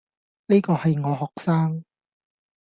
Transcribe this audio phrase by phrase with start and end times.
[0.47, 1.83] 呢個係我學生